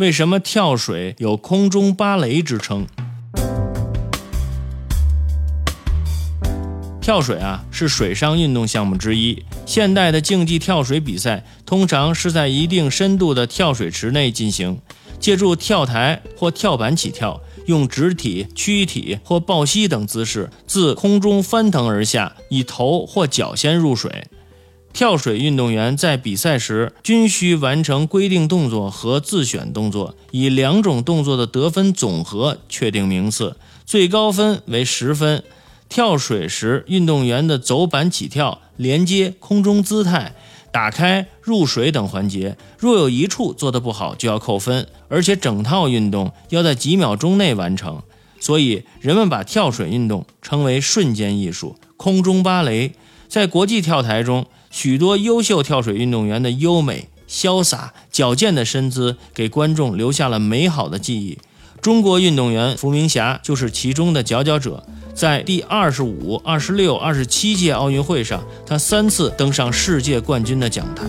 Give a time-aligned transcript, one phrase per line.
[0.00, 2.86] 为什么跳水有“空中芭蕾”之称？
[7.02, 9.44] 跳水啊是水上运动项目之一。
[9.66, 14.80] 现代的竞技跳水比赛通常是在一定深度的跳水池内进行，
[15.18, 24.24] 借助跳台或跳板起跳，用直体、躯体或抱膝等姿势自空中翻腾而下，以头或脚先入水。
[24.92, 35.42] 跳水运动员在比赛时均需完成规定动作和自选动作，以两种动作的得分总和确定名次，最高分为十分。
[35.88, 40.34] 跳水时，运动员的走板起跳、连接、空中姿态、
[40.70, 48.02] 打开、入水等环节，若有一处做得不好，就要扣分，而且整套运动要在几秒钟内完成。
[48.38, 52.92] 所以，人们把跳水运动称为瞬间艺术、空中芭蕾。
[53.28, 61.38] 在国际跳台中，许多优秀跳水运动员的优美、潇洒、矫健的身姿，给观众留下了美好的记忆。
[61.82, 64.84] 中国运动员伏明霞就是其中的佼佼者。
[65.12, 71.04] 在第二十五、二十六、二十七届奥运会上，她三次登上世界冠军的讲台。